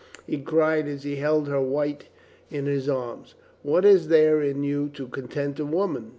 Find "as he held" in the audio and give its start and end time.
0.87-1.47